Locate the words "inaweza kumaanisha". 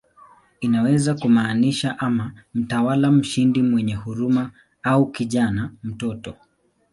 0.59-1.99